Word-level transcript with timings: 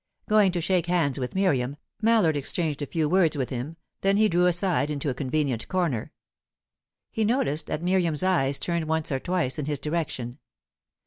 Going 0.27 0.51
to 0.53 0.61
shake 0.61 0.87
hands 0.87 1.19
with 1.19 1.35
Miriam, 1.35 1.77
Mallard 2.01 2.35
exchanged 2.35 2.81
a 2.81 2.87
few 2.87 3.07
words 3.07 3.37
with 3.37 3.51
him; 3.51 3.77
then 4.01 4.17
he 4.17 4.27
drew 4.27 4.47
aside 4.47 4.89
into 4.89 5.11
a 5.11 5.13
convenient 5.13 5.67
corner. 5.67 6.11
He 7.11 7.23
noticed 7.23 7.67
that 7.67 7.83
Miriam's 7.83 8.23
eyes 8.23 8.57
turned 8.57 8.85
once 8.85 9.11
or 9.11 9.19
twice 9.19 9.59
in 9.59 9.65
his 9.67 9.77
direction. 9.77 10.39